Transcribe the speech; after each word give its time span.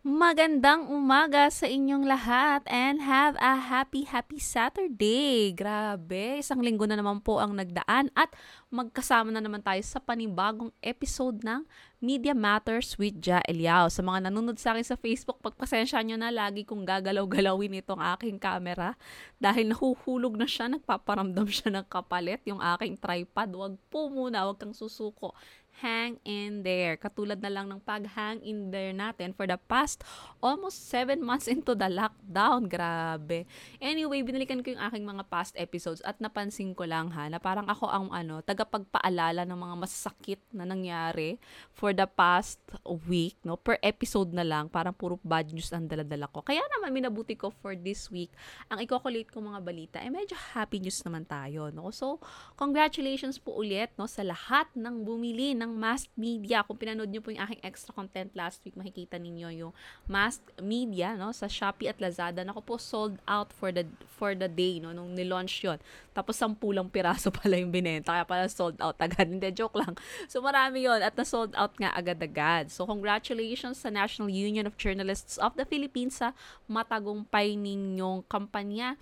Magandang 0.00 0.88
umaga 0.88 1.52
sa 1.52 1.68
inyong 1.68 2.08
lahat 2.08 2.64
and 2.72 3.04
have 3.04 3.36
a 3.36 3.60
happy, 3.60 4.08
happy 4.08 4.40
Saturday! 4.40 5.52
Grabe, 5.52 6.40
isang 6.40 6.64
linggo 6.64 6.88
na 6.88 6.96
naman 6.96 7.20
po 7.20 7.36
ang 7.36 7.52
nagdaan 7.52 8.08
at 8.16 8.32
magkasama 8.72 9.28
na 9.28 9.44
naman 9.44 9.60
tayo 9.60 9.76
sa 9.84 10.00
panibagong 10.00 10.72
episode 10.80 11.44
ng 11.44 11.68
Media 12.00 12.32
Matters 12.32 12.96
with 12.96 13.20
Ja 13.20 13.44
Eliao. 13.44 13.92
Sa 13.92 14.00
mga 14.00 14.32
nanonood 14.32 14.56
sa 14.56 14.72
akin 14.72 14.88
sa 14.88 14.96
Facebook, 14.96 15.36
pagpasensya 15.44 16.00
nyo 16.00 16.16
na 16.16 16.32
lagi 16.32 16.64
kong 16.64 16.88
gagalaw-galawin 16.88 17.84
itong 17.84 18.00
aking 18.16 18.40
camera 18.40 18.96
dahil 19.36 19.68
nahuhulog 19.68 20.32
na 20.32 20.48
siya, 20.48 20.72
nagpaparamdam 20.72 21.44
siya 21.44 21.76
ng 21.76 21.84
kapalit 21.92 22.40
yung 22.48 22.64
aking 22.72 22.96
tripod. 22.96 23.52
Huwag 23.52 23.76
po 23.92 24.08
muna, 24.08 24.48
huwag 24.48 24.56
kang 24.56 24.72
susuko 24.72 25.36
hang 25.78 26.18
in 26.26 26.66
there. 26.66 26.98
Katulad 26.98 27.38
na 27.40 27.48
lang 27.48 27.70
ng 27.70 27.80
pag-hang 27.80 28.42
in 28.42 28.68
there 28.74 28.92
natin 28.92 29.32
for 29.32 29.46
the 29.46 29.56
past 29.70 30.02
almost 30.42 30.90
7 30.90 31.22
months 31.22 31.46
into 31.46 31.72
the 31.72 31.86
lockdown. 31.86 32.66
Grabe. 32.66 33.46
Anyway, 33.78 34.20
binalikan 34.26 34.60
ko 34.60 34.74
yung 34.74 34.82
aking 34.82 35.06
mga 35.06 35.24
past 35.30 35.54
episodes 35.56 36.04
at 36.04 36.20
napansin 36.20 36.76
ko 36.76 36.84
lang 36.84 37.08
ha, 37.14 37.30
na 37.30 37.40
parang 37.40 37.64
ako 37.70 37.88
ang 37.88 38.12
ano, 38.12 38.44
tagapagpaalala 38.44 39.46
ng 39.46 39.58
mga 39.58 39.76
masakit 39.78 40.40
na 40.52 40.68
nangyari 40.68 41.40
for 41.72 41.94
the 41.96 42.04
past 42.04 42.60
week, 43.08 43.38
no? 43.46 43.56
Per 43.56 43.80
episode 43.80 44.34
na 44.36 44.44
lang, 44.44 44.68
parang 44.68 44.92
puro 44.92 45.16
bad 45.24 45.48
news 45.54 45.72
ang 45.72 45.88
daladala 45.88 46.28
ko. 46.28 46.44
Kaya 46.44 46.60
naman 46.76 46.92
minabuti 46.92 47.38
ko 47.38 47.48
for 47.48 47.72
this 47.78 48.10
week, 48.12 48.32
ang 48.68 48.82
ikokolate 48.82 49.30
ko 49.32 49.40
mga 49.40 49.60
balita, 49.64 49.96
eh 50.02 50.12
medyo 50.12 50.36
happy 50.56 50.82
news 50.82 51.00
naman 51.06 51.24
tayo, 51.24 51.72
no? 51.72 51.88
So, 51.94 52.20
congratulations 52.60 53.40
po 53.40 53.56
ulit, 53.56 53.94
no, 53.96 54.04
sa 54.04 54.20
lahat 54.26 54.68
ng 54.76 55.04
bumili 55.04 55.56
ng 55.60 55.76
mass 55.76 56.08
media. 56.16 56.64
Kung 56.64 56.80
pinanood 56.80 57.12
nyo 57.12 57.20
po 57.20 57.28
yung 57.28 57.44
aking 57.44 57.60
extra 57.60 57.92
content 57.92 58.32
last 58.32 58.64
week, 58.64 58.72
makikita 58.72 59.20
ninyo 59.20 59.48
yung 59.60 59.72
mass 60.08 60.40
media 60.56 61.12
no, 61.20 61.36
sa 61.36 61.44
Shopee 61.44 61.92
at 61.92 62.00
Lazada. 62.00 62.40
Nako 62.40 62.64
po, 62.64 62.74
sold 62.80 63.20
out 63.28 63.52
for 63.52 63.68
the 63.68 63.84
for 64.08 64.32
the 64.32 64.48
day 64.48 64.80
no, 64.80 64.96
nung 64.96 65.12
nilaunch 65.12 65.60
yon 65.60 65.76
Tapos 66.16 66.40
sampulang 66.40 66.88
piraso 66.88 67.28
pala 67.38 67.60
yung 67.60 67.68
binenta, 67.68 68.16
kaya 68.16 68.24
pala 68.24 68.48
sold 68.48 68.80
out 68.80 68.96
agad. 68.96 69.28
Hindi, 69.28 69.52
joke 69.52 69.76
lang. 69.76 69.94
So 70.32 70.40
marami 70.40 70.88
yon 70.88 71.04
at 71.04 71.12
na-sold 71.14 71.52
out 71.52 71.76
nga 71.76 71.92
agad-agad. 71.92 72.72
So 72.72 72.88
congratulations 72.88 73.84
sa 73.84 73.92
National 73.92 74.32
Union 74.32 74.64
of 74.64 74.80
Journalists 74.80 75.36
of 75.36 75.52
the 75.60 75.68
Philippines 75.68 76.18
sa 76.24 76.32
matagumpay 76.64 77.60
ninyong 77.60 78.24
kampanya 78.26 78.96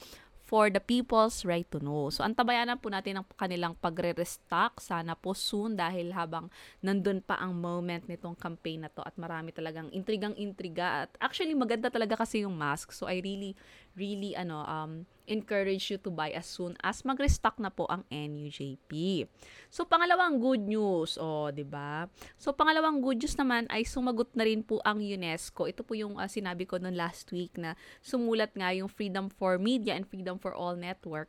for 0.49 0.73
the 0.73 0.81
people's 0.81 1.45
right 1.45 1.69
to 1.69 1.77
know. 1.77 2.09
So, 2.09 2.25
antabayanan 2.25 2.81
po 2.81 2.89
natin 2.89 3.21
ang 3.21 3.27
kanilang 3.37 3.77
pagre-restock. 3.77 4.81
Sana 4.81 5.13
po 5.13 5.37
soon 5.37 5.77
dahil 5.77 6.17
habang 6.17 6.49
nandun 6.81 7.21
pa 7.21 7.37
ang 7.37 7.53
moment 7.53 8.09
nitong 8.09 8.33
campaign 8.33 8.89
na 8.89 8.91
to 8.91 9.05
at 9.05 9.13
marami 9.21 9.53
talagang 9.53 9.93
intrigang-intriga. 9.93 11.05
At 11.05 11.13
actually, 11.21 11.53
maganda 11.53 11.93
talaga 11.93 12.25
kasi 12.25 12.49
yung 12.49 12.57
mask. 12.57 12.97
So, 12.97 13.05
I 13.05 13.21
really, 13.21 13.53
really, 13.99 14.39
ano, 14.39 14.63
um, 14.63 15.03
encourage 15.29 15.93
you 15.93 15.99
to 16.01 16.09
buy 16.09 16.33
as 16.33 16.49
soon 16.49 16.73
as 16.81 17.05
mag-restock 17.05 17.61
na 17.61 17.69
po 17.69 17.85
ang 17.93 18.07
NUJP. 18.09 19.27
So, 19.69 19.85
pangalawang 19.85 20.41
good 20.41 20.65
news, 20.65 21.21
oh, 21.21 21.53
'di 21.53 21.69
ba? 21.69 22.09
So, 22.41 22.57
pangalawang 22.57 23.05
good 23.05 23.21
news 23.21 23.37
naman 23.37 23.69
ay 23.69 23.85
sumagot 23.85 24.33
na 24.33 24.49
rin 24.49 24.65
po 24.65 24.81
ang 24.87 25.05
UNESCO. 25.05 25.69
Ito 25.69 25.85
po 25.85 25.93
yung 25.93 26.17
uh, 26.17 26.31
sinabi 26.31 26.65
ko 26.65 26.81
noon 26.81 26.97
last 26.97 27.29
week 27.35 27.61
na 27.61 27.77
sumulat 28.01 28.57
nga 28.57 28.73
yung 28.73 28.89
Freedom 28.89 29.29
for 29.29 29.61
Media 29.61 29.93
and 29.93 30.09
Freedom 30.09 30.41
for 30.41 30.57
All 30.57 30.79
Network 30.79 31.29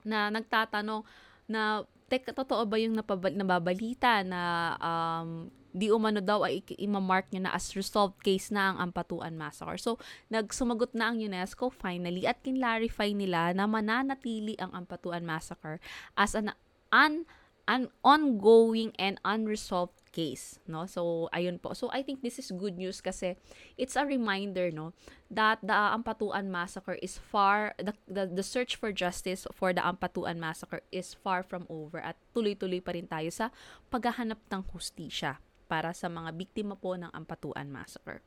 na 0.00 0.32
nagtatanong 0.32 1.04
na 1.44 1.84
tek, 2.08 2.26
totoo 2.32 2.64
ba 2.64 2.80
yung 2.80 2.96
napabal, 2.96 3.30
nababalita 3.36 4.24
na 4.24 4.74
um, 4.80 5.52
di 5.70 5.88
umano 5.90 6.18
daw 6.18 6.42
ay 6.42 6.62
imamark 6.78 7.30
niya 7.30 7.46
na 7.46 7.54
as 7.54 7.74
resolved 7.78 8.18
case 8.22 8.50
na 8.50 8.74
ang 8.74 8.90
Ampatuan 8.90 9.38
Massacre. 9.38 9.78
So, 9.78 9.96
nagsumagot 10.28 10.94
na 10.94 11.14
ang 11.14 11.22
UNESCO 11.22 11.70
finally 11.70 12.26
at 12.26 12.42
kinlarify 12.42 13.14
nila 13.14 13.54
na 13.54 13.70
mananatili 13.70 14.58
ang 14.58 14.74
Ampatuan 14.74 15.22
Massacre 15.22 15.78
as 16.18 16.34
an, 16.34 16.50
an, 16.90 17.26
an 17.70 17.86
ongoing 18.02 18.90
and 18.98 19.22
unresolved 19.22 19.94
case, 20.10 20.58
no? 20.66 20.90
So, 20.90 21.30
ayun 21.30 21.62
po. 21.62 21.70
So, 21.78 21.86
I 21.94 22.02
think 22.02 22.22
this 22.22 22.42
is 22.42 22.50
good 22.50 22.74
news 22.74 22.98
kasi 22.98 23.38
it's 23.78 23.94
a 23.94 24.02
reminder, 24.02 24.74
no, 24.74 24.90
that 25.30 25.62
the 25.62 25.74
Ampatuan 25.74 26.50
Massacre 26.50 26.98
is 26.98 27.14
far, 27.14 27.78
the, 27.78 27.94
the, 28.10 28.26
the 28.26 28.42
search 28.42 28.74
for 28.74 28.90
justice 28.90 29.46
for 29.54 29.70
the 29.70 29.82
Ampatuan 29.86 30.42
Massacre 30.42 30.82
is 30.90 31.14
far 31.14 31.46
from 31.46 31.62
over 31.70 32.02
at 32.02 32.18
tuloy-tuloy 32.34 32.82
pa 32.82 32.90
rin 32.90 33.06
tayo 33.06 33.30
sa 33.30 33.54
paghahanap 33.94 34.42
ng 34.50 34.62
hustisya 34.74 35.38
para 35.70 35.94
sa 35.94 36.10
mga 36.10 36.34
biktima 36.34 36.74
po 36.74 36.98
ng 36.98 37.14
Ampatuan 37.14 37.70
Massacre. 37.70 38.18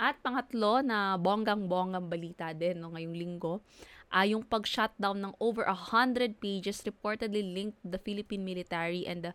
At 0.00 0.16
pangatlo 0.24 0.80
na 0.80 1.20
bonggang-bonggang 1.20 2.08
balita 2.08 2.56
din 2.56 2.80
no, 2.80 2.96
ngayong 2.96 3.12
linggo, 3.12 3.60
ay 4.08 4.32
yung 4.32 4.42
pag-shutdown 4.42 5.20
ng 5.22 5.34
over 5.38 5.68
100 5.68 6.40
pages 6.40 6.82
reportedly 6.82 7.44
linked 7.44 7.78
the 7.84 8.00
Philippine 8.00 8.42
military 8.42 9.04
and 9.04 9.28
the 9.28 9.32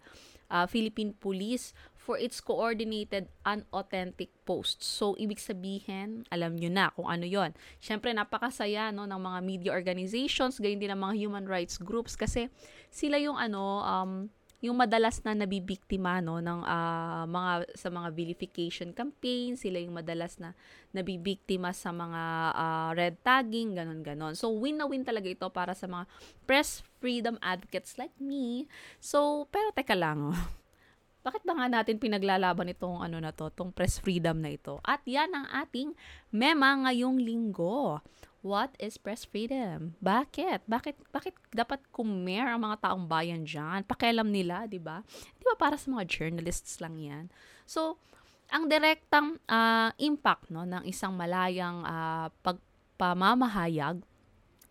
uh, 0.52 0.66
Philippine 0.68 1.16
police 1.16 1.72
for 1.96 2.20
its 2.20 2.44
coordinated 2.44 3.32
unauthentic 3.48 4.34
posts. 4.44 4.84
So, 4.84 5.16
ibig 5.16 5.40
sabihin, 5.40 6.28
alam 6.28 6.60
nyo 6.60 6.70
na 6.70 6.92
kung 6.92 7.08
ano 7.08 7.24
yon. 7.24 7.56
Siyempre, 7.80 8.12
napakasaya 8.12 8.92
no, 8.92 9.08
ng 9.08 9.22
mga 9.22 9.40
media 9.46 9.72
organizations, 9.72 10.60
gayon 10.60 10.82
din 10.82 10.92
ng 10.92 11.02
mga 11.02 11.16
human 11.24 11.46
rights 11.48 11.80
groups 11.80 12.18
kasi 12.20 12.52
sila 12.92 13.16
yung 13.22 13.40
ano, 13.40 13.80
um, 13.86 14.12
yung 14.66 14.81
madalas 14.81 15.22
na 15.22 15.38
nabibiktima 15.38 16.18
no 16.26 16.42
ng 16.42 16.66
uh, 16.66 17.24
mga 17.30 17.52
sa 17.78 17.94
mga 17.94 18.09
vilification 18.18 18.90
campaign, 18.92 19.53
sila 19.53 19.78
yung 19.78 19.94
madalas 19.94 20.42
na 20.42 20.58
nabibiktima 20.90 21.70
sa 21.70 21.94
mga 21.94 22.22
uh, 22.58 22.90
red 22.98 23.16
tagging, 23.22 23.78
ganun 23.78 24.02
ganon. 24.02 24.34
So 24.34 24.50
win 24.50 24.81
na 24.81 24.90
win 24.90 25.06
talaga 25.06 25.30
ito 25.30 25.46
para 25.53 25.78
sa 25.78 25.86
mga 25.86 26.09
press 26.50 26.81
freedom 26.98 27.38
advocates 27.46 28.02
like 28.02 28.14
me. 28.18 28.66
So 28.98 29.46
pero 29.53 29.70
teka 29.70 29.94
lang 29.94 30.34
oh. 30.34 30.40
Bakit 31.26 31.42
ba 31.42 31.58
nga 31.58 31.82
natin 31.82 31.97
pinaglalaban 31.97 32.70
itong 32.70 33.02
ano 33.02 33.18
na 33.18 33.34
to, 33.34 33.50
tong 33.50 33.74
press 33.74 33.97
freedom 33.97 34.38
na 34.46 34.53
ito? 34.53 34.78
At 34.86 35.02
yan 35.09 35.34
ang 35.34 35.50
ating 35.50 35.97
mema 36.30 36.86
ngayong 36.86 37.18
linggo. 37.18 37.97
What 38.46 38.78
is 38.78 39.02
press 39.02 39.26
freedom? 39.26 39.98
Bakit? 40.06 40.70
Bakit 40.70 41.10
bakit 41.10 41.34
dapat 41.50 41.82
kumer 41.90 42.46
ang 42.46 42.62
mga 42.62 42.78
taong 42.78 43.10
bayan 43.10 43.42
diyan? 43.42 43.82
Pakialam 43.90 44.30
nila, 44.30 44.70
'di 44.70 44.78
ba? 44.78 45.02
'Di 45.02 45.44
ba 45.50 45.58
para 45.58 45.82
sa 45.82 45.90
mga 45.90 46.06
journalists 46.06 46.78
lang 46.78 47.02
'yan? 47.02 47.34
So, 47.66 47.98
ang 48.54 48.70
direktang 48.70 49.42
uh, 49.50 49.90
impact 49.98 50.54
no 50.54 50.62
ng 50.62 50.86
isang 50.86 51.18
malayang 51.18 51.82
uh, 51.90 52.30
pagpamamahayag 52.46 54.06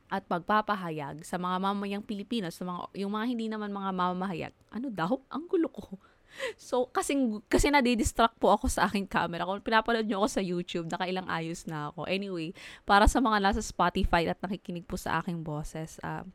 at 0.07 0.23
pagpapahayag 0.31 1.27
sa 1.27 1.35
mga 1.35 1.59
mamayang 1.59 2.05
Pilipino, 2.07 2.55
sa 2.55 2.63
mga 2.63 2.95
yung 2.95 3.11
mga 3.11 3.27
hindi 3.27 3.51
naman 3.51 3.75
mga 3.75 3.91
mamahayag. 3.91 4.55
Ano 4.71 4.87
daw? 4.95 5.19
Ang 5.35 5.51
gulo 5.51 5.67
ko. 5.75 5.94
So, 6.59 6.91
kasi, 6.91 7.15
kasi 7.47 7.71
nadidistract 7.71 8.39
po 8.39 8.55
ako 8.55 8.67
sa 8.71 8.91
aking 8.91 9.07
camera. 9.07 9.47
Kung 9.47 9.63
pinapanood 9.63 10.07
nyo 10.07 10.25
ako 10.25 10.29
sa 10.29 10.43
YouTube, 10.43 10.87
nakailang 10.91 11.27
ayos 11.31 11.65
na 11.67 11.91
ako. 11.91 12.07
Anyway, 12.11 12.53
para 12.83 13.07
sa 13.07 13.23
mga 13.23 13.39
nasa 13.41 13.63
Spotify 13.63 14.27
at 14.29 14.39
nakikinig 14.43 14.87
po 14.87 14.99
sa 14.99 15.23
aking 15.23 15.43
boses, 15.47 15.99
um, 16.03 16.27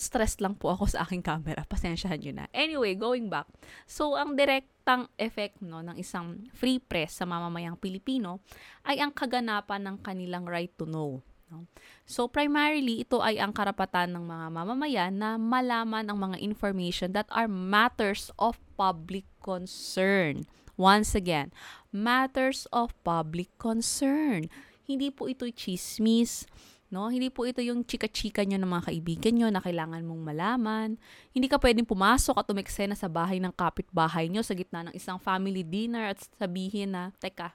stressed 0.00 0.40
lang 0.40 0.56
po 0.56 0.72
ako 0.72 0.88
sa 0.88 1.04
aking 1.04 1.20
camera. 1.20 1.62
Pasensyahan 1.72 2.18
nyo 2.24 2.32
na. 2.42 2.44
Anyway, 2.56 2.96
going 2.96 3.28
back. 3.28 3.46
So, 3.84 4.16
ang 4.16 4.34
direktang 4.34 5.12
effect 5.20 5.60
no, 5.60 5.84
ng 5.84 6.00
isang 6.00 6.48
free 6.56 6.80
press 6.80 7.20
sa 7.20 7.28
mamamayang 7.28 7.76
Pilipino 7.76 8.40
ay 8.88 8.98
ang 8.98 9.12
kaganapan 9.12 9.84
ng 9.84 9.96
kanilang 10.00 10.48
right 10.48 10.72
to 10.80 10.88
know. 10.88 11.20
No? 11.50 11.66
So 12.06 12.30
primarily, 12.30 13.02
ito 13.02 13.18
ay 13.18 13.42
ang 13.42 13.50
karapatan 13.50 14.14
ng 14.14 14.24
mga 14.24 14.46
mamamayan 14.54 15.12
na 15.18 15.34
malaman 15.34 16.06
ang 16.06 16.18
mga 16.18 16.38
information 16.38 17.10
that 17.10 17.26
are 17.34 17.50
matters 17.50 18.30
of 18.38 18.56
public 18.78 19.26
concern. 19.42 20.46
Once 20.80 21.12
again, 21.12 21.52
matters 21.92 22.64
of 22.72 22.94
public 23.04 23.50
concern. 23.60 24.48
Hindi 24.86 25.12
po 25.12 25.28
ito 25.28 25.44
chismis, 25.52 26.48
no? 26.88 27.12
Hindi 27.12 27.28
po 27.28 27.44
ito 27.44 27.60
yung 27.60 27.84
chika-chika 27.84 28.42
nyo 28.48 28.56
ng 28.56 28.70
mga 28.70 28.86
kaibigan 28.88 29.34
nyo 29.36 29.48
na 29.52 29.60
kailangan 29.60 30.02
mong 30.06 30.22
malaman. 30.24 30.88
Hindi 31.36 31.52
ka 31.52 31.60
pwedeng 31.60 31.84
pumasok 31.84 32.40
at 32.40 32.48
umeksena 32.48 32.96
sa 32.96 33.12
bahay 33.12 33.38
ng 33.38 33.52
kapitbahay 33.52 34.32
nyo 34.32 34.40
sa 34.40 34.56
gitna 34.56 34.88
ng 34.88 34.94
isang 34.96 35.20
family 35.20 35.60
dinner 35.60 36.16
at 36.16 36.18
sabihin 36.40 36.96
na, 36.96 37.12
Teka, 37.20 37.52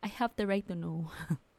I 0.00 0.08
have 0.08 0.32
the 0.38 0.46
right 0.46 0.64
to 0.70 0.78
know. 0.78 1.10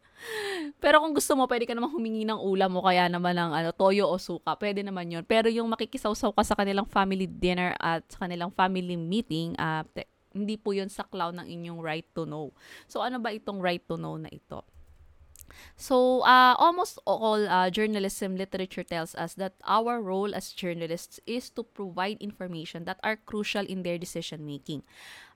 Pero 0.84 1.02
kung 1.02 1.14
gusto 1.14 1.34
mo, 1.38 1.46
pwede 1.46 1.66
ka 1.70 1.74
naman 1.74 1.90
humingi 1.94 2.26
ng 2.26 2.40
ulam 2.42 2.74
mo 2.74 2.82
kaya 2.82 3.06
naman 3.10 3.38
ng 3.38 3.52
ano, 3.54 3.70
toyo 3.74 4.10
o 4.10 4.18
suka. 4.18 4.58
Pwede 4.58 4.82
naman 4.82 5.10
yon 5.10 5.24
Pero 5.26 5.50
yung 5.50 5.70
makikisawsaw 5.70 6.34
ka 6.34 6.44
sa 6.46 6.58
kanilang 6.58 6.90
family 6.90 7.30
dinner 7.30 7.78
at 7.78 8.06
sa 8.10 8.26
kanilang 8.26 8.50
family 8.54 8.98
meeting, 8.98 9.54
uh, 9.58 9.86
te- 9.94 10.10
hindi 10.32 10.56
po 10.56 10.72
yon 10.72 10.88
sa 10.88 11.04
cloud 11.04 11.36
ng 11.38 11.48
inyong 11.48 11.80
right 11.84 12.08
to 12.16 12.24
know. 12.26 12.50
So 12.88 13.04
ano 13.04 13.20
ba 13.20 13.36
itong 13.36 13.60
right 13.60 13.84
to 13.86 14.00
know 14.00 14.16
na 14.16 14.32
ito? 14.32 14.64
So, 15.76 16.22
uh, 16.22 16.56
almost 16.58 17.00
all 17.06 17.48
uh, 17.48 17.70
journalism 17.70 18.36
literature 18.36 18.84
tells 18.84 19.16
us 19.16 19.36
that 19.36 19.56
our 19.66 20.02
role 20.02 20.36
as 20.36 20.54
journalists 20.54 21.20
is 21.26 21.50
to 21.56 21.64
provide 21.64 22.18
information 22.20 22.86
that 22.86 23.00
are 23.04 23.18
crucial 23.18 23.66
in 23.66 23.84
their 23.84 23.98
decision 23.98 24.46
making. 24.46 24.84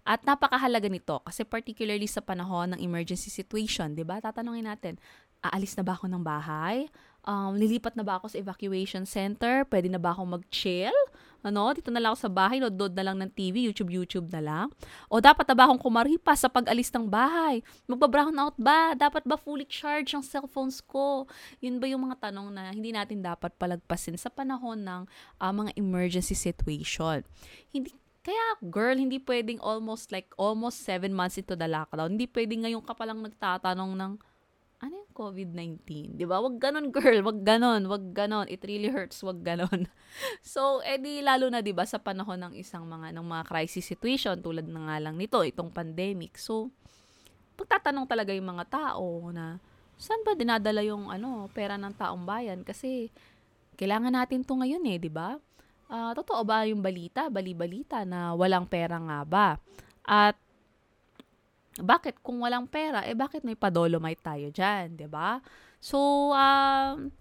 At 0.05 0.21
napakahalaga 0.21 0.85
nito 0.85 1.17
kasi 1.25 1.41
particularly 1.41 2.05
sa 2.05 2.21
panahon 2.21 2.77
ng 2.77 2.79
emergency 2.79 3.33
situation, 3.33 3.97
'di 3.97 4.05
ba? 4.05 4.21
Tatanungin 4.21 4.69
natin, 4.69 5.01
aalis 5.41 5.73
na 5.73 5.81
ba 5.81 5.97
ako 5.97 6.05
ng 6.05 6.21
bahay? 6.21 6.85
Um, 7.25 7.57
lilipat 7.57 7.97
na 7.97 8.05
ba 8.05 8.21
ako 8.21 8.29
sa 8.29 8.37
evacuation 8.37 9.09
center? 9.09 9.65
Pwede 9.65 9.89
na 9.89 9.97
ba 9.97 10.13
akong 10.13 10.29
mag-chill? 10.29 10.93
Ano, 11.45 11.69
dito 11.77 11.93
na 11.93 12.01
lang 12.01 12.17
ako 12.17 12.25
sa 12.25 12.31
bahay, 12.33 12.57
nodod 12.57 12.89
na 12.97 13.05
lang 13.05 13.21
ng 13.21 13.29
TV, 13.29 13.69
YouTube, 13.69 13.93
YouTube 13.93 14.33
na 14.33 14.41
lang? 14.41 14.65
O 15.13 15.21
dapat 15.21 15.45
na 15.45 15.53
ba 15.53 15.69
akong 15.69 15.77
kumaripa 15.77 16.33
sa 16.33 16.49
pag-alis 16.49 16.89
ng 16.89 17.05
bahay? 17.05 17.61
Magba-brown 17.85 18.33
out 18.33 18.57
ba? 18.57 18.97
Dapat 18.97 19.29
ba 19.29 19.37
fully 19.37 19.69
charge 19.69 20.17
ang 20.17 20.25
cellphones 20.25 20.81
ko? 20.81 21.29
Yun 21.61 21.77
ba 21.77 21.85
yung 21.85 22.09
mga 22.09 22.33
tanong 22.33 22.49
na 22.49 22.73
hindi 22.73 22.89
natin 22.89 23.21
dapat 23.21 23.53
palagpasin 23.61 24.17
sa 24.17 24.33
panahon 24.33 24.81
ng 24.81 25.01
uh, 25.37 25.53
mga 25.53 25.77
emergency 25.77 26.33
situation? 26.33 27.21
Hindi 27.69 27.93
kaya, 28.25 28.57
girl, 28.73 28.97
hindi 28.97 29.21
pwedeng 29.21 29.61
almost 29.61 30.09
like, 30.09 30.33
almost 30.33 30.81
seven 30.81 31.13
months 31.13 31.37
into 31.37 31.53
the 31.53 31.69
lockdown, 31.69 32.17
hindi 32.17 32.25
pwedeng 32.25 32.65
ngayon 32.65 32.81
ka 32.81 32.97
palang 32.97 33.21
nagtatanong 33.21 33.93
ng, 33.93 34.13
COVID-19? 35.15 36.19
Di 36.19 36.27
ba? 36.27 36.43
Wag 36.43 36.59
ganon, 36.59 36.91
girl. 36.91 37.23
Wag 37.23 37.39
ganon. 37.47 37.87
Wag 37.87 38.11
ganon. 38.11 38.51
It 38.51 38.59
really 38.67 38.91
hurts. 38.91 39.23
Wag 39.23 39.39
ganon. 39.39 39.87
so, 40.43 40.83
edi 40.83 41.23
lalo 41.23 41.47
na, 41.47 41.63
di 41.63 41.71
ba, 41.71 41.87
sa 41.87 42.03
panahon 42.03 42.35
ng 42.35 42.53
isang 42.59 42.83
mga, 42.83 43.15
ng 43.15 43.23
mga 43.23 43.43
crisis 43.47 43.87
situation, 43.87 44.35
tulad 44.43 44.67
na 44.67 44.91
nga 44.91 44.97
lang 44.99 45.15
nito, 45.15 45.39
itong 45.39 45.71
pandemic. 45.71 46.35
So, 46.35 46.67
pagtatanong 47.55 48.11
talaga 48.11 48.35
yung 48.35 48.51
mga 48.51 48.67
tao 48.67 49.31
na, 49.31 49.63
saan 49.95 50.19
ba 50.27 50.35
dinadala 50.35 50.83
yung, 50.83 51.07
ano, 51.07 51.47
pera 51.55 51.79
ng 51.79 51.95
taong 51.95 52.27
bayan? 52.27 52.67
Kasi, 52.67 53.07
kailangan 53.79 54.11
natin 54.11 54.43
to 54.43 54.59
ngayon 54.59 54.83
eh, 54.91 54.99
di 54.99 55.07
ba? 55.07 55.39
uh, 55.89 56.11
totoo 56.17 56.41
ba 56.45 56.65
yung 56.65 56.81
balita, 56.81 57.29
bali-balita 57.29 58.05
na 58.05 58.33
walang 58.33 58.65
pera 58.65 58.97
nga 58.97 59.19
ba? 59.25 59.47
At 60.05 60.37
bakit 61.79 62.19
kung 62.23 62.39
walang 62.39 62.67
pera, 62.67 63.03
eh 63.03 63.17
bakit 63.17 63.43
may 63.43 63.55
padolomite 63.55 64.23
tayo 64.23 64.47
dyan, 64.51 64.95
'di 64.95 65.07
ba? 65.11 65.43
So, 65.83 66.31
um, 66.31 67.11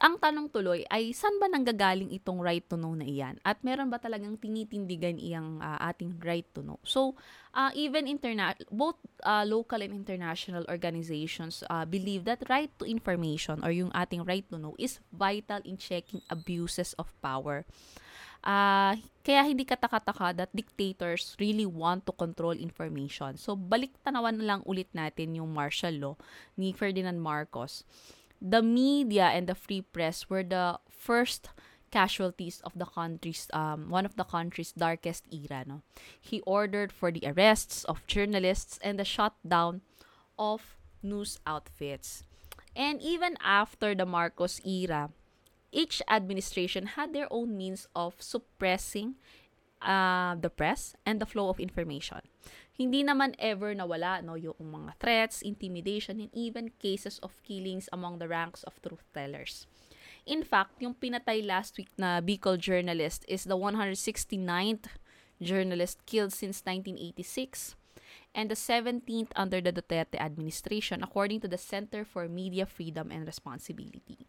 ang 0.00 0.16
tanong 0.18 0.50
tuloy 0.50 0.82
ay 0.88 1.14
saan 1.14 1.36
ba 1.36 1.46
nanggagaling 1.46 2.10
itong 2.16 2.42
right 2.42 2.64
to 2.66 2.74
know 2.74 2.90
na 2.96 3.04
iyan? 3.04 3.36
At 3.46 3.62
meron 3.62 3.86
ba 3.92 4.02
talagang 4.02 4.34
tinitindigan 4.40 5.20
iyang 5.20 5.60
uh, 5.60 5.78
ating 5.92 6.16
right 6.24 6.46
to 6.56 6.64
know? 6.64 6.80
So, 6.82 7.14
uh, 7.52 7.70
even 7.76 8.08
interna- 8.08 8.58
both 8.72 8.96
uh, 9.22 9.44
local 9.46 9.78
and 9.78 9.92
international 9.92 10.66
organizations 10.66 11.62
uh, 11.68 11.84
believe 11.84 12.24
that 12.24 12.42
right 12.48 12.72
to 12.80 12.88
information 12.88 13.60
or 13.60 13.70
yung 13.70 13.92
ating 13.92 14.24
right 14.24 14.46
to 14.48 14.56
know 14.56 14.74
is 14.80 14.98
vital 15.14 15.60
in 15.62 15.76
checking 15.76 16.24
abuses 16.32 16.96
of 16.96 17.12
power. 17.20 17.62
Uh, 18.42 18.98
kaya 19.22 19.46
hindi 19.46 19.62
katakataka 19.62 20.34
that 20.34 20.50
dictators 20.50 21.38
really 21.38 21.66
want 21.66 22.02
to 22.02 22.12
control 22.12 22.52
information. 22.58 23.38
So, 23.38 23.54
balik 23.54 23.94
tanawan 24.02 24.42
lang 24.42 24.66
ulit 24.66 24.90
natin 24.90 25.38
yung 25.38 25.54
martial 25.54 25.94
law 25.94 26.14
ni 26.58 26.74
Ferdinand 26.74 27.22
Marcos. 27.22 27.86
The 28.42 28.58
media 28.58 29.30
and 29.30 29.46
the 29.46 29.54
free 29.54 29.86
press 29.86 30.26
were 30.26 30.42
the 30.42 30.82
first 30.90 31.54
casualties 31.94 32.58
of 32.66 32.74
the 32.74 32.88
country's 32.88 33.46
um, 33.54 33.92
one 33.92 34.02
of 34.02 34.16
the 34.16 34.26
country's 34.26 34.72
darkest 34.72 35.28
era 35.30 35.62
no? 35.62 35.86
He 36.18 36.42
ordered 36.42 36.90
for 36.90 37.12
the 37.14 37.22
arrests 37.22 37.84
of 37.84 38.02
journalists 38.10 38.80
and 38.82 38.98
the 38.98 39.06
shutdown 39.06 39.86
of 40.34 40.74
news 41.04 41.38
outfits. 41.46 42.24
And 42.74 42.98
even 42.98 43.36
after 43.38 43.94
the 43.94 44.08
Marcos 44.08 44.58
era 44.66 45.12
each 45.72 46.02
administration 46.08 46.94
had 46.94 47.12
their 47.12 47.26
own 47.32 47.56
means 47.56 47.88
of 47.96 48.14
suppressing 48.20 49.16
uh, 49.80 50.36
the 50.36 50.50
press 50.50 50.94
and 51.04 51.20
the 51.20 51.26
flow 51.26 51.48
of 51.48 51.58
information 51.58 52.22
hindi 52.72 53.04
naman 53.04 53.36
ever 53.36 53.76
nawala 53.76 54.24
no 54.24 54.34
yung 54.34 54.56
mga 54.58 54.96
threats, 54.96 55.44
intimidation, 55.44 56.18
and 56.18 56.32
even 56.32 56.72
cases 56.80 57.20
of 57.20 57.36
killings 57.44 57.88
among 57.92 58.16
the 58.18 58.28
ranks 58.28 58.64
of 58.64 58.80
truth 58.80 59.04
tellers. 59.12 59.68
In 60.24 60.42
fact, 60.42 60.80
yung 60.80 60.96
pinatay 60.96 61.44
last 61.44 61.76
week 61.76 61.92
na 61.98 62.22
Bicol 62.22 62.56
journalist 62.56 63.26
is 63.28 63.44
the 63.44 63.58
169th 63.58 64.88
journalist 65.42 65.98
killed 66.06 66.32
since 66.32 66.62
1986 66.64 67.74
and 68.34 68.50
the 68.50 68.56
17th 68.56 69.28
under 69.36 69.60
the 69.60 69.72
Duterte 69.72 70.16
administration 70.16 71.02
according 71.02 71.40
to 71.40 71.48
the 71.48 71.58
Center 71.58 72.04
for 72.04 72.28
Media 72.28 72.64
Freedom 72.64 73.10
and 73.10 73.26
Responsibility. 73.26 74.26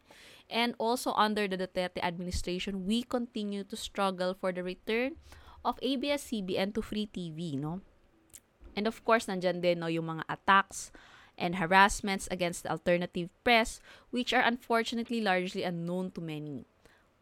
And 0.50 0.74
also 0.78 1.12
under 1.16 1.48
the 1.48 1.56
Duterte 1.56 2.04
administration, 2.04 2.86
we 2.86 3.02
continue 3.02 3.64
to 3.64 3.76
struggle 3.76 4.34
for 4.34 4.52
the 4.52 4.62
return 4.62 5.16
of 5.64 5.80
ABS-CBN 5.80 6.74
to 6.74 6.82
free 6.82 7.08
TV, 7.08 7.56
no? 7.56 7.80
And 8.76 8.86
of 8.86 9.04
course, 9.04 9.26
nandyan 9.26 9.62
din 9.62 9.80
no, 9.80 9.86
yung 9.86 10.18
mga 10.18 10.24
attacks 10.28 10.92
and 11.38 11.56
harassments 11.56 12.28
against 12.30 12.62
the 12.62 12.70
alternative 12.70 13.30
press, 13.42 13.80
which 14.10 14.32
are 14.32 14.44
unfortunately 14.44 15.20
largely 15.20 15.62
unknown 15.62 16.10
to 16.12 16.20
many. 16.20 16.66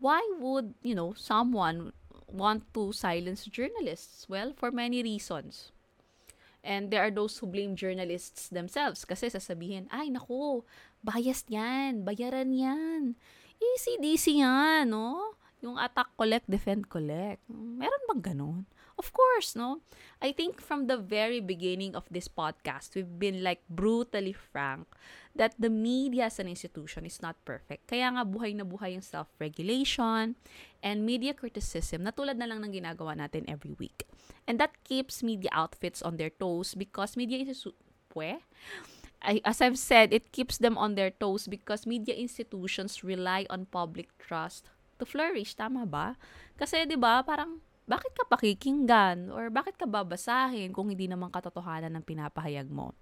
Why 0.00 0.20
would, 0.40 0.74
you 0.82 0.94
know, 0.94 1.14
someone 1.14 1.92
want 2.26 2.66
to 2.74 2.92
silence 2.92 3.46
journalists? 3.46 4.26
Well, 4.28 4.52
for 4.56 4.72
many 4.72 5.02
reasons. 5.02 5.70
And 6.62 6.94
there 6.94 7.02
are 7.02 7.10
those 7.10 7.36
who 7.38 7.50
blame 7.50 7.74
journalists 7.74 8.46
themselves 8.46 9.02
kasi 9.02 9.26
sasabihin, 9.26 9.90
ay 9.90 10.14
naku, 10.14 10.62
biased 11.02 11.50
yan, 11.50 12.06
bayaran 12.06 12.54
yan. 12.54 13.18
Easy-DC 13.58 14.38
yan, 14.38 14.90
no? 14.90 15.34
Yung 15.62 15.78
attack, 15.78 16.10
collect, 16.14 16.46
defend, 16.46 16.86
collect. 16.86 17.42
Meron 17.50 18.06
bang 18.10 18.22
ganun? 18.34 18.62
Of 18.98 19.12
course, 19.12 19.56
no? 19.56 19.80
I 20.20 20.32
think 20.32 20.60
from 20.60 20.86
the 20.86 20.96
very 20.96 21.40
beginning 21.40 21.96
of 21.96 22.04
this 22.10 22.28
podcast, 22.28 22.94
we've 22.94 23.18
been 23.18 23.42
like 23.42 23.64
brutally 23.68 24.32
frank 24.32 24.86
that 25.34 25.56
the 25.58 25.72
media 25.72 26.28
as 26.28 26.38
an 26.38 26.48
institution 26.48 27.06
is 27.08 27.24
not 27.24 27.40
perfect. 27.44 27.88
Kaya 27.88 28.12
nga 28.12 28.24
buhay 28.24 28.52
na 28.52 28.68
buhay 28.68 28.92
yung 28.92 29.04
self-regulation 29.04 30.36
and 30.84 30.96
media 31.02 31.32
criticism 31.32 32.04
na 32.04 32.12
tulad 32.12 32.36
na 32.36 32.44
lang 32.44 32.60
ng 32.60 32.72
ginagawa 32.72 33.16
natin 33.16 33.48
every 33.48 33.72
week. 33.80 34.04
And 34.44 34.60
that 34.60 34.76
keeps 34.84 35.24
media 35.24 35.48
outfits 35.52 36.04
on 36.04 36.20
their 36.20 36.30
toes 36.30 36.76
because 36.76 37.16
media 37.16 37.40
is 37.40 37.64
pwe, 38.12 38.44
I, 39.22 39.40
as 39.46 39.62
I've 39.62 39.78
said, 39.78 40.12
it 40.12 40.32
keeps 40.32 40.58
them 40.58 40.76
on 40.76 40.94
their 40.98 41.10
toes 41.10 41.46
because 41.46 41.86
media 41.86 42.14
institutions 42.14 43.04
rely 43.06 43.46
on 43.48 43.70
public 43.70 44.10
trust 44.18 44.68
to 44.98 45.06
flourish. 45.06 45.54
Tama 45.54 45.86
ba? 45.86 46.18
Kasi, 46.58 46.84
di 46.84 46.98
ba, 46.98 47.22
parang 47.22 47.62
bakit 47.86 48.12
ka 48.14 48.24
pakikinggan 48.30 49.28
or 49.34 49.50
bakit 49.50 49.74
ka 49.74 49.86
babasahin 49.86 50.70
kung 50.70 50.88
hindi 50.90 51.10
naman 51.10 51.28
katotohanan 51.34 51.92
ng 51.98 52.04
pinapahayag 52.06 52.70
mo? 52.70 52.94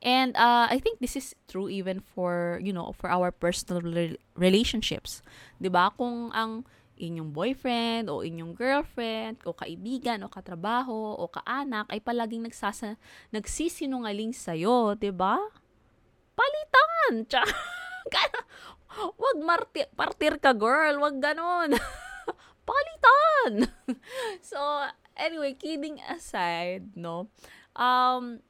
And 0.00 0.36
uh, 0.36 0.68
I 0.68 0.78
think 0.78 1.00
this 1.00 1.16
is 1.16 1.34
true 1.48 1.68
even 1.68 2.00
for, 2.00 2.60
you 2.62 2.72
know, 2.72 2.92
for 2.96 3.08
our 3.08 3.32
personal 3.32 3.80
re- 3.80 4.20
relationships. 4.36 5.24
'Di 5.56 5.72
ba? 5.72 5.92
Kung 5.92 6.32
ang 6.32 6.64
inyong 6.96 7.32
boyfriend 7.32 8.08
o 8.08 8.24
inyong 8.24 8.56
girlfriend 8.56 9.44
o 9.44 9.52
kaibigan 9.52 10.24
o 10.24 10.32
katrabaho 10.32 11.16
o 11.20 11.28
kaanak 11.28 11.88
ay 11.92 12.00
palaging 12.00 12.44
nagsasa 12.44 12.96
nagsisinungaling 13.32 14.32
sa 14.32 14.56
iyo, 14.56 14.96
'di 14.96 15.12
ba? 15.12 15.36
Palitan. 16.36 17.24
wag 19.22 19.38
martir, 19.42 19.86
partir 19.94 20.38
ka 20.38 20.54
girl, 20.54 21.00
wag 21.02 21.16
ganon. 21.18 21.74
palitan! 22.66 23.70
so, 24.42 24.58
anyway, 25.16 25.54
kidding 25.54 26.02
aside, 26.04 26.90
no, 26.98 27.30
um, 27.78 28.42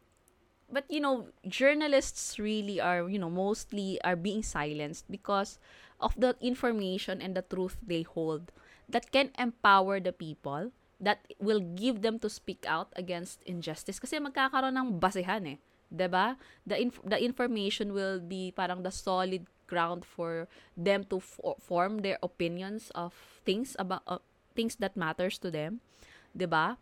but 0.73 0.85
you 0.89 1.01
know, 1.01 1.29
journalists 1.47 2.39
really 2.39 2.81
are, 2.81 3.09
you 3.09 3.19
know, 3.19 3.31
mostly 3.31 4.01
are 4.03 4.17
being 4.17 4.43
silenced 4.43 5.05
because 5.11 5.59
of 6.01 6.13
the 6.19 6.37
information 6.41 7.23
and 7.23 7.37
the 7.37 7.43
truth 7.43 7.77
they 7.85 8.03
hold 8.03 8.53
that 8.89 9.13
can 9.13 9.31
empower 9.39 10.01
the 10.01 10.13
people 10.13 10.71
that 11.01 11.21
will 11.41 11.61
give 11.61 12.01
them 12.03 12.19
to 12.19 12.29
speak 12.29 12.65
out 12.67 12.89
against 12.97 13.43
injustice 13.45 14.01
kasi 14.01 14.17
magkakaroon 14.17 14.77
ng 14.77 14.97
basehan 14.97 15.57
eh 15.57 15.59
'di 15.93 16.09
ba 16.11 16.35
the 16.67 16.77
inf- 16.77 17.05
the 17.05 17.19
information 17.21 17.93
will 17.95 18.19
be 18.19 18.51
parang 18.51 18.83
the 18.83 18.91
solid 18.91 19.47
ground 19.67 20.07
for 20.07 20.49
them 20.75 21.05
to 21.11 21.19
f- 21.19 21.59
form 21.61 22.01
their 22.01 22.19
opinions 22.23 22.91
of 22.95 23.15
things 23.45 23.77
about 23.79 24.03
uh, 24.07 24.19
things 24.55 24.77
that 24.81 24.97
matters 24.97 25.37
to 25.39 25.51
them, 25.51 25.85
'di 26.33 26.47
ba? 26.49 26.79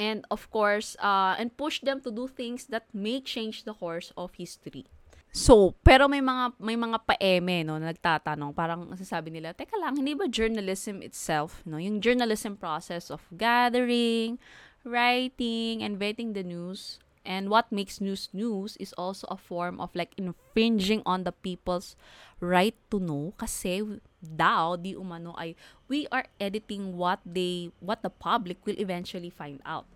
And 0.00 0.24
of 0.32 0.48
course, 0.48 0.96
uh, 1.04 1.36
and 1.36 1.52
push 1.52 1.84
them 1.84 2.00
to 2.02 2.10
do 2.10 2.24
things 2.24 2.66
that 2.72 2.88
may 2.96 3.20
change 3.20 3.68
the 3.68 3.76
course 3.76 4.10
of 4.16 4.32
history. 4.40 4.88
So, 5.32 5.72
pero 5.80 6.12
may 6.12 6.20
mga 6.20 6.60
may 6.60 6.76
mga 6.76 7.08
paeme 7.08 7.64
no 7.64 7.80
na 7.80 7.96
nagtatanong, 7.96 8.52
parang 8.52 8.84
nasasabi 8.84 9.32
nila, 9.32 9.56
teka 9.56 9.80
lang, 9.80 9.96
hindi 9.96 10.12
ba 10.12 10.28
journalism 10.28 11.00
itself, 11.00 11.64
no, 11.64 11.80
yung 11.80 12.04
journalism 12.04 12.52
process 12.52 13.08
of 13.08 13.24
gathering, 13.32 14.36
writing, 14.84 15.80
and 15.80 15.96
vetting 15.96 16.36
the 16.36 16.44
news, 16.44 17.00
And 17.22 17.50
what 17.50 17.70
makes 17.70 18.02
news 18.02 18.28
news 18.34 18.74
is 18.82 18.92
also 18.98 19.30
a 19.30 19.38
form 19.38 19.78
of 19.78 19.94
like 19.94 20.10
infringing 20.18 21.02
on 21.06 21.22
the 21.22 21.30
people's 21.30 21.94
right 22.42 22.74
to 22.90 22.98
know. 22.98 23.34
Kasi 23.38 24.02
daw 24.18 24.74
di 24.74 24.94
umano 24.94 25.34
ay 25.38 25.54
we 25.86 26.06
are 26.10 26.26
editing 26.38 26.94
what 26.98 27.22
they 27.26 27.70
what 27.82 28.02
the 28.02 28.10
public 28.10 28.58
will 28.66 28.78
eventually 28.78 29.30
find 29.30 29.62
out 29.66 29.86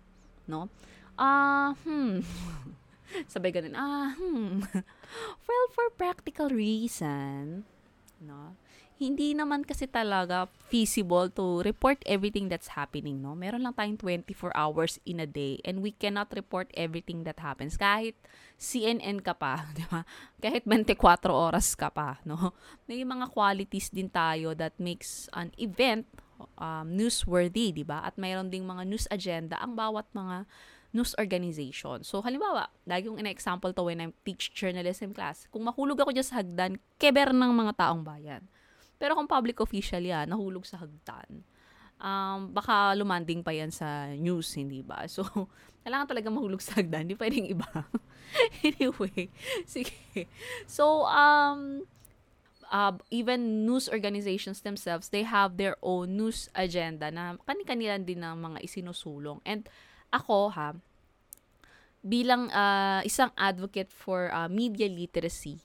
no? 0.47 0.71
Ah 1.19 1.75
uh, 1.75 1.83
hmm. 1.83 2.23
Sabay 3.31 3.55
ganun. 3.55 3.75
Ah 3.75 4.15
hmm. 4.15 4.63
Well 5.47 5.67
for 5.71 5.87
practical 5.95 6.51
reason 6.51 7.67
no 8.23 8.55
hindi 8.97 9.37
naman 9.37 9.61
kasi 9.61 9.85
talaga 9.85 10.49
feasible 10.73 11.29
to 11.29 11.61
report 11.61 12.01
everything 12.09 12.49
that's 12.49 12.73
happening, 12.73 13.21
no? 13.21 13.37
Meron 13.37 13.61
lang 13.61 13.77
tayong 13.77 14.01
24 14.01 14.49
hours 14.57 14.97
in 15.05 15.21
a 15.21 15.29
day 15.29 15.61
and 15.61 15.85
we 15.85 15.93
cannot 15.93 16.33
report 16.33 16.73
everything 16.73 17.21
that 17.21 17.37
happens. 17.37 17.77
Kahit 17.77 18.17
CNN 18.57 19.21
ka 19.21 19.37
pa, 19.37 19.65
di 19.77 19.85
ba? 19.85 20.01
Kahit 20.41 20.65
24 20.65 21.29
oras 21.29 21.77
ka 21.77 21.93
pa, 21.93 22.17
no? 22.25 22.57
May 22.89 23.05
mga 23.05 23.29
qualities 23.29 23.93
din 23.93 24.09
tayo 24.09 24.57
that 24.57 24.73
makes 24.81 25.29
an 25.37 25.53
event 25.61 26.09
um, 26.57 26.89
newsworthy, 26.89 27.69
di 27.69 27.85
ba? 27.85 28.01
At 28.01 28.17
mayroon 28.17 28.49
ding 28.49 28.65
mga 28.65 28.81
news 28.89 29.05
agenda 29.13 29.61
ang 29.61 29.77
bawat 29.77 30.09
mga 30.17 30.49
news 30.89 31.13
organization. 31.21 32.01
So, 32.01 32.25
halimbawa, 32.25 32.73
lagi 32.89 33.05
kong 33.05 33.21
ina-example 33.21 33.77
to 33.77 33.85
when 33.85 34.01
I 34.01 34.09
teach 34.25 34.57
journalism 34.57 35.13
class. 35.13 35.45
Kung 35.53 35.69
mahulog 35.69 36.01
ako 36.01 36.17
dyan 36.17 36.25
sa 36.25 36.41
hagdan, 36.41 36.81
keber 36.97 37.29
ng 37.29 37.53
mga 37.53 37.77
taong 37.77 38.01
bayan 38.01 38.41
pero 38.97 39.13
kung 39.13 39.29
public 39.29 39.61
official 39.61 40.01
yan, 40.01 40.29
nahulog 40.29 40.65
sa 40.65 40.81
hagdan, 40.81 41.45
um, 42.01 42.53
baka 42.53 42.93
lumanding 42.97 43.41
pa 43.41 43.53
yan 43.53 43.73
sa 43.73 44.09
news, 44.13 44.53
hindi 44.57 44.81
ba? 44.81 45.05
So, 45.09 45.23
kailangan 45.85 46.09
talaga 46.09 46.29
mahulog 46.33 46.61
sa 46.61 46.81
hagdan, 46.81 47.09
hindi 47.09 47.17
pwedeng 47.17 47.47
iba. 47.47 47.69
anyway, 48.67 49.29
sige. 49.69 50.27
So, 50.65 51.05
um, 51.07 51.85
uh, 52.71 52.95
even 53.09 53.65
news 53.65 53.87
organizations 53.89 54.61
themselves, 54.61 55.09
they 55.09 55.23
have 55.23 55.55
their 55.55 55.77
own 55.81 56.17
news 56.17 56.49
agenda 56.55 57.11
na 57.11 57.39
kani-kanila 57.47 58.01
din 58.01 58.21
ng 58.23 58.35
mga 58.35 58.59
isinusulong. 58.63 59.39
And 59.47 59.67
ako 60.11 60.51
ha, 60.55 60.75
bilang 62.03 62.47
uh, 62.51 63.01
isang 63.03 63.31
advocate 63.35 63.91
for 63.91 64.31
uh, 64.31 64.47
media 64.47 64.87
literacy, 64.87 65.59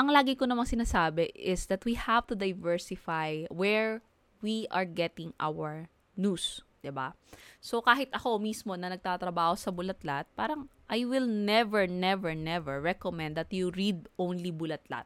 ang 0.00 0.08
lagi 0.08 0.32
ko 0.32 0.48
namang 0.48 0.64
sinasabi 0.64 1.28
is 1.36 1.68
that 1.68 1.84
we 1.84 1.92
have 1.92 2.24
to 2.24 2.32
diversify 2.32 3.44
where 3.52 4.00
we 4.40 4.64
are 4.72 4.88
getting 4.88 5.36
our 5.36 5.92
news, 6.16 6.64
'di 6.80 6.88
ba? 6.88 7.12
So 7.60 7.84
kahit 7.84 8.08
ako 8.08 8.40
mismo 8.40 8.72
na 8.80 8.88
nagtatrabaho 8.88 9.60
sa 9.60 9.68
Bulatlat, 9.68 10.24
parang 10.32 10.72
I 10.88 11.04
will 11.04 11.28
never 11.28 11.84
never 11.84 12.32
never 12.32 12.80
recommend 12.80 13.36
that 13.36 13.52
you 13.52 13.68
read 13.76 14.08
only 14.16 14.48
Bulatlat. 14.48 15.04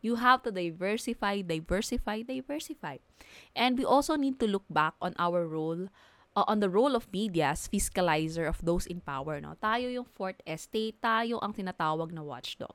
You 0.00 0.16
have 0.16 0.40
to 0.48 0.50
diversify, 0.50 1.44
diversify, 1.44 2.24
diversify. 2.24 3.04
And 3.52 3.76
we 3.76 3.84
also 3.84 4.16
need 4.16 4.40
to 4.40 4.48
look 4.48 4.64
back 4.72 4.96
on 5.04 5.12
our 5.20 5.44
role 5.44 5.92
uh, 6.32 6.48
on 6.48 6.64
the 6.64 6.72
role 6.72 6.96
of 6.96 7.12
media 7.12 7.52
as 7.52 7.68
fiscalizer 7.68 8.48
of 8.48 8.64
those 8.64 8.88
in 8.88 9.04
power, 9.04 9.44
no? 9.44 9.60
Tayo 9.60 9.92
yung 9.92 10.08
fourth 10.08 10.40
estate, 10.48 10.96
tayo 11.04 11.36
ang 11.44 11.52
tinatawag 11.52 12.16
na 12.16 12.24
watchdog 12.24 12.72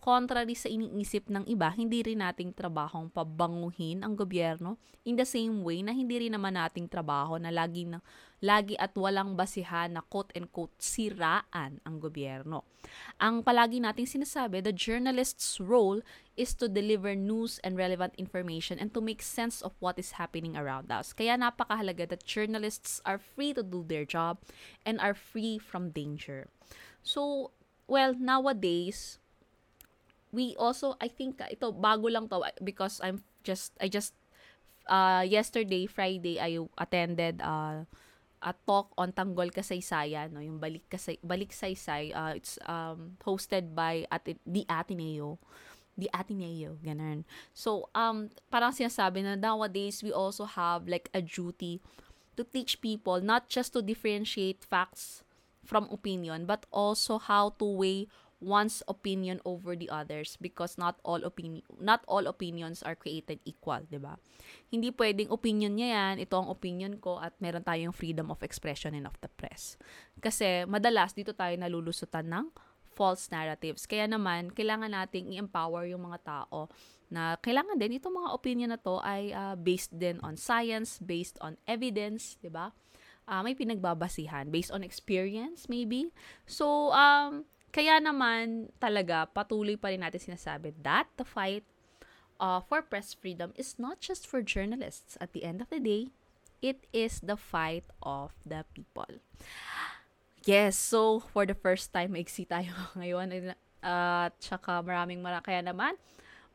contrary 0.00 0.54
sa 0.56 0.70
iniisip 0.70 1.28
ng 1.28 1.44
iba, 1.50 1.68
hindi 1.74 2.00
rin 2.00 2.24
nating 2.24 2.56
trabahong 2.56 3.12
pabanguhin 3.12 4.00
ang 4.00 4.16
gobyerno 4.16 4.80
in 5.04 5.18
the 5.18 5.26
same 5.28 5.62
way 5.62 5.84
na 5.84 5.92
hindi 5.92 6.26
rin 6.26 6.34
naman 6.34 6.56
nating 6.56 6.88
trabaho 6.88 7.36
na 7.36 7.52
lagi 7.52 7.84
na 7.84 8.00
lagi 8.38 8.78
at 8.78 8.94
walang 8.94 9.34
basihan 9.34 9.90
na 9.90 10.02
quote-unquote 10.02 10.78
siraan 10.78 11.82
ang 11.82 11.96
gobyerno. 11.98 12.62
Ang 13.18 13.42
palagi 13.42 13.82
nating 13.82 14.06
sinasabi, 14.06 14.62
the 14.62 14.70
journalist's 14.70 15.58
role 15.58 15.98
is 16.38 16.54
to 16.54 16.70
deliver 16.70 17.18
news 17.18 17.58
and 17.66 17.74
relevant 17.74 18.14
information 18.14 18.78
and 18.78 18.94
to 18.94 19.02
make 19.02 19.18
sense 19.18 19.58
of 19.58 19.74
what 19.82 19.98
is 19.98 20.22
happening 20.22 20.54
around 20.54 20.86
us. 20.94 21.10
Kaya 21.10 21.34
napakahalaga 21.34 22.14
that 22.14 22.22
journalists 22.22 23.02
are 23.02 23.18
free 23.18 23.50
to 23.50 23.66
do 23.66 23.82
their 23.82 24.06
job 24.06 24.38
and 24.86 25.02
are 25.02 25.18
free 25.18 25.58
from 25.58 25.90
danger. 25.90 26.46
So, 27.02 27.50
well, 27.90 28.14
nowadays, 28.14 29.18
we 30.32 30.54
also 30.58 30.96
I 31.00 31.08
think 31.08 31.40
uh, 31.40 31.48
ito 31.48 31.72
bago 31.72 32.08
lang 32.12 32.28
to 32.28 32.44
uh, 32.44 32.52
because 32.60 33.00
I'm 33.00 33.24
just 33.44 33.72
I 33.80 33.88
just 33.88 34.12
uh 34.88 35.24
yesterday 35.24 35.84
Friday 35.88 36.40
I 36.40 36.60
attended 36.76 37.40
uh 37.40 37.84
a 38.38 38.54
talk 38.66 38.94
on 38.94 39.10
Tanggol 39.10 39.50
Kasaysayan 39.50 40.30
no 40.30 40.38
yung 40.38 40.62
balik 40.62 40.86
kasay 40.86 41.18
balik 41.26 41.50
saysay 41.50 42.14
uh, 42.14 42.32
it's 42.38 42.54
um 42.70 43.18
hosted 43.26 43.74
by 43.74 44.06
at 44.12 44.22
the 44.24 44.64
Ateneo. 44.70 45.38
The 45.98 46.06
Ateneo 46.14 46.78
ganun. 46.78 47.26
So 47.50 47.90
um 47.90 48.30
parang 48.52 48.70
sinasabi 48.70 49.26
na 49.26 49.34
nowadays 49.34 50.06
we 50.06 50.14
also 50.14 50.46
have 50.46 50.86
like 50.86 51.10
a 51.10 51.18
duty 51.18 51.82
to 52.38 52.46
teach 52.46 52.78
people 52.78 53.18
not 53.18 53.50
just 53.50 53.74
to 53.74 53.82
differentiate 53.82 54.62
facts 54.62 55.26
from 55.66 55.90
opinion 55.90 56.46
but 56.46 56.64
also 56.70 57.18
how 57.18 57.50
to 57.58 57.66
weigh 57.66 58.06
one's 58.38 58.86
opinion 58.86 59.42
over 59.42 59.74
the 59.74 59.90
others 59.90 60.38
because 60.38 60.78
not 60.78 61.02
all 61.02 61.22
opinion 61.26 61.62
not 61.82 62.06
all 62.06 62.26
opinions 62.30 62.82
are 62.86 62.94
created 62.94 63.42
equal, 63.42 63.82
'di 63.90 63.98
ba? 63.98 64.14
Hindi 64.70 64.94
pwedeng 64.94 65.30
opinion 65.34 65.74
niya 65.74 65.88
'yan, 65.90 66.14
ito 66.22 66.38
ang 66.38 66.46
opinion 66.46 67.02
ko 67.02 67.18
at 67.18 67.34
meron 67.42 67.66
tayong 67.66 67.94
freedom 67.94 68.30
of 68.30 68.42
expression 68.46 68.94
and 68.94 69.10
of 69.10 69.18
the 69.18 69.30
press. 69.30 69.74
Kasi 70.22 70.62
madalas 70.70 71.14
dito 71.18 71.34
tayo 71.34 71.54
nalulusutan 71.58 72.30
ng 72.30 72.46
false 72.94 73.30
narratives. 73.30 73.86
Kaya 73.86 74.10
naman 74.10 74.50
kailangan 74.50 74.90
nating 74.90 75.34
i-empower 75.34 75.86
yung 75.86 76.06
mga 76.06 76.18
tao 76.26 76.66
na 77.10 77.38
kailangan 77.38 77.78
din 77.78 77.98
itong 77.98 78.14
mga 78.18 78.30
opinion 78.34 78.70
na 78.74 78.80
to 78.82 78.98
ay 79.02 79.30
uh, 79.30 79.54
based 79.54 79.94
din 79.94 80.18
on 80.22 80.34
science, 80.34 80.98
based 81.02 81.38
on 81.42 81.58
evidence, 81.66 82.38
'di 82.38 82.50
ba? 82.50 82.70
Uh, 83.28 83.44
may 83.44 83.52
pinagbabasihan 83.52 84.48
based 84.48 84.70
on 84.70 84.86
experience 84.86 85.66
maybe. 85.66 86.14
So 86.46 86.94
um 86.94 87.46
kaya 87.78 88.02
naman 88.02 88.74
talaga 88.82 89.30
patuloy 89.30 89.78
pa 89.78 89.94
rin 89.94 90.02
natin 90.02 90.18
sinasabi 90.18 90.74
that 90.82 91.06
the 91.14 91.22
fight 91.22 91.62
uh, 92.42 92.58
for 92.58 92.82
press 92.82 93.14
freedom 93.14 93.54
is 93.54 93.78
not 93.78 94.02
just 94.02 94.26
for 94.26 94.42
journalists. 94.42 95.14
At 95.22 95.30
the 95.30 95.46
end 95.46 95.62
of 95.62 95.70
the 95.70 95.78
day, 95.78 96.10
it 96.58 96.90
is 96.90 97.22
the 97.22 97.38
fight 97.38 97.86
of 98.02 98.34
the 98.42 98.66
people. 98.74 99.22
Yes, 100.42 100.74
so 100.74 101.22
for 101.22 101.46
the 101.46 101.54
first 101.54 101.94
time, 101.94 102.18
maiksi 102.18 102.50
tayo 102.50 102.74
ngayon. 102.98 103.54
At 103.54 103.54
uh, 103.86 104.26
tsaka 104.42 104.82
maraming 104.82 105.22
maraming, 105.22 105.46
kaya 105.46 105.62
naman, 105.62 105.94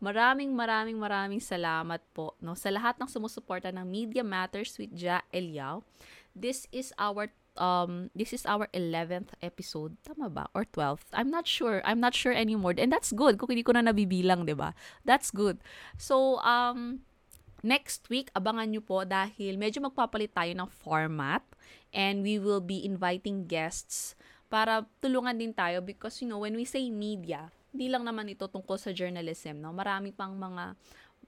maraming 0.03 0.51
maraming 0.51 0.99
maraming 0.99 1.39
salamat 1.39 2.03
po 2.11 2.35
no, 2.43 2.51
sa 2.51 2.67
lahat 2.67 2.99
ng 2.99 3.07
sumusuporta 3.07 3.71
ng 3.71 3.87
Media 3.87 4.27
Matters 4.27 4.75
with 4.75 4.91
Ja 4.91 5.23
Eliao. 5.31 5.87
This 6.35 6.67
is 6.75 6.91
our 6.99 7.31
um 7.57 8.09
this 8.17 8.33
is 8.33 8.45
our 8.45 8.67
11th 8.73 9.37
episode. 9.41 9.97
Tama 10.01 10.29
ba? 10.29 10.49
Or 10.53 10.65
12th 10.65 11.09
I'm 11.13 11.29
not 11.29 11.45
sure. 11.45 11.81
I'm 11.85 12.01
not 12.01 12.17
sure 12.17 12.33
anymore. 12.33 12.73
And 12.77 12.89
that's 12.89 13.13
good. 13.13 13.37
Kung 13.37 13.53
hindi 13.53 13.65
ko 13.65 13.77
na 13.77 13.85
nabibilang 13.85 14.45
'di 14.45 14.57
ba? 14.57 14.73
That's 15.05 15.29
good. 15.29 15.61
So 15.97 16.41
um 16.41 17.05
next 17.63 18.09
week 18.09 18.33
abangan 18.35 18.73
nyo 18.73 18.81
po 18.83 19.05
dahil 19.07 19.55
medyo 19.55 19.79
magpapalit 19.85 20.33
tayo 20.33 20.51
ng 20.53 20.69
format. 20.69 21.45
And 21.93 22.25
we 22.25 22.41
will 22.41 22.61
be 22.61 22.81
inviting 22.81 23.45
guests 23.45 24.17
para 24.49 24.85
tulungan 25.01 25.37
din 25.37 25.53
tayo 25.53 25.81
because 25.81 26.21
you 26.21 26.29
know 26.29 26.41
when 26.41 26.57
we 26.57 26.65
say 26.65 26.89
media 26.89 27.53
hindi 27.73 27.89
lang 27.89 28.05
naman 28.05 28.29
ito 28.29 28.45
tungkol 28.45 28.77
sa 28.77 28.93
journalism 28.93 29.61
no? 29.61 29.73
Marami 29.73 30.13
pang 30.13 30.37
mga 30.37 30.77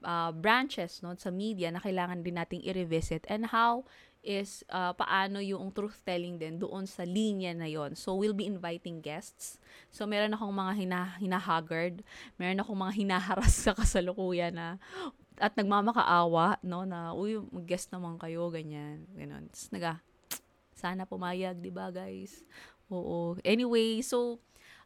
uh, 0.06 0.30
branches 0.30 1.00
no 1.02 1.14
sa 1.18 1.34
media 1.34 1.72
na 1.74 1.82
kailangan 1.82 2.22
din 2.22 2.36
nating 2.38 2.62
i-revisit. 2.66 3.26
And 3.30 3.50
how 3.50 3.86
is 4.26 4.66
uh, 4.74 4.90
paano 4.98 5.38
yung 5.38 5.70
truth 5.70 6.02
telling 6.02 6.34
din 6.34 6.58
doon 6.58 6.82
sa 6.90 7.06
linya 7.06 7.54
na 7.54 7.70
yon. 7.70 7.94
So 7.94 8.18
we'll 8.18 8.34
be 8.34 8.50
inviting 8.50 8.98
guests. 8.98 9.62
So 9.94 10.02
meron 10.04 10.34
akong 10.34 10.50
mga 10.50 10.72
hina, 10.74 11.00
hinahagard, 11.22 12.02
meron 12.34 12.58
akong 12.58 12.76
mga 12.76 12.94
hinaharas 12.98 13.54
sa 13.54 13.72
kasalukuyan 13.72 14.58
na 14.58 14.82
at 15.36 15.52
nagmamakaawa, 15.52 16.58
no, 16.64 16.88
na, 16.88 17.12
uy, 17.12 17.36
mag-guest 17.52 17.92
naman 17.92 18.16
kayo, 18.16 18.48
ganyan, 18.48 19.04
ganun. 19.12 19.44
Tapos 19.52 19.68
naga, 19.68 19.92
sana 20.72 21.04
pumayag, 21.04 21.60
di 21.60 21.68
ba, 21.68 21.92
guys? 21.92 22.40
Oo. 22.88 23.36
Anyway, 23.44 24.00
so, 24.00 24.40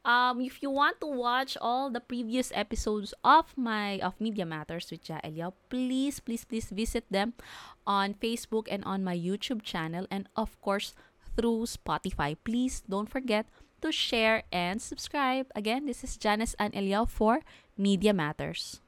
Um, 0.05 0.41
if 0.41 0.63
you 0.63 0.71
want 0.71 1.01
to 1.01 1.07
watch 1.07 1.59
all 1.61 1.91
the 1.91 2.01
previous 2.01 2.51
episodes 2.55 3.13
of 3.23 3.53
my 3.57 4.01
of 4.01 4.17
Media 4.17 4.49
Matters 4.49 4.89
with 4.91 5.05
Ja 5.05 5.21
Elia, 5.23 5.53
please, 5.69 6.21
please, 6.21 6.45
please 6.45 6.73
visit 6.73 7.05
them 7.11 7.35
on 7.87 8.15
Facebook 8.17 8.65
and 8.71 8.85
on 8.89 9.05
my 9.05 9.17
YouTube 9.17 9.61
channel, 9.61 10.09
and 10.11 10.25
of 10.37 10.57
course 10.65 10.97
through 11.37 11.69
Spotify. 11.69 12.37
Please 12.45 12.81
don't 12.89 13.13
forget 13.13 13.45
to 13.83 13.93
share 13.93 14.45
and 14.53 14.81
subscribe. 14.81 15.53
Again, 15.55 15.85
this 15.85 16.03
is 16.05 16.17
Janice 16.17 16.57
and 16.59 16.75
Elia 16.75 17.05
for 17.05 17.45
Media 17.77 18.13
Matters. 18.17 18.81